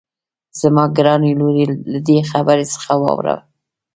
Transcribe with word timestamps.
زما 0.59 0.83
ګرانې 0.97 1.31
لورې 1.39 1.65
له 1.91 1.99
دې 2.07 2.17
خبرې 2.31 2.65
څخه 2.73 2.93
واوړه. 3.01 3.35